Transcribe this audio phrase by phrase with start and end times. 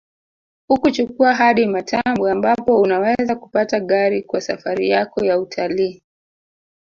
[0.67, 6.01] Hukuchukua hadi Matambwe ambapo unaweza kupata gari kwa safari yako ya utalii